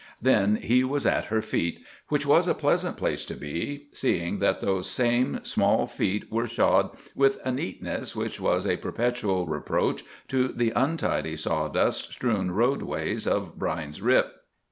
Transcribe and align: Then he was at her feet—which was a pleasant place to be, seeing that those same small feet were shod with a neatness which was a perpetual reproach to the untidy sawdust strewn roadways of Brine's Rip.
Then 0.19 0.55
he 0.55 0.83
was 0.83 1.05
at 1.05 1.25
her 1.25 1.43
feet—which 1.43 2.25
was 2.25 2.47
a 2.47 2.55
pleasant 2.55 2.97
place 2.97 3.23
to 3.25 3.35
be, 3.35 3.85
seeing 3.93 4.39
that 4.39 4.59
those 4.59 4.89
same 4.89 5.41
small 5.43 5.85
feet 5.85 6.31
were 6.31 6.47
shod 6.47 6.97
with 7.13 7.37
a 7.45 7.51
neatness 7.51 8.15
which 8.15 8.39
was 8.41 8.65
a 8.65 8.77
perpetual 8.77 9.45
reproach 9.45 10.03
to 10.29 10.47
the 10.47 10.73
untidy 10.75 11.35
sawdust 11.35 12.13
strewn 12.13 12.49
roadways 12.49 13.27
of 13.27 13.59
Brine's 13.59 14.01
Rip. 14.01 14.37